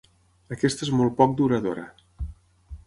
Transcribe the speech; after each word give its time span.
Aquesta 0.55 0.83
és 0.87 0.91
molt 1.01 1.15
poc 1.21 1.37
duradora. 1.43 1.87